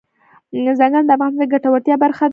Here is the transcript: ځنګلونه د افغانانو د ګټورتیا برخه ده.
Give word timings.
ځنګلونه 0.79 1.01
د 1.09 1.11
افغانانو 1.15 1.39
د 1.41 1.43
ګټورتیا 1.53 1.95
برخه 2.03 2.25
ده. 2.27 2.29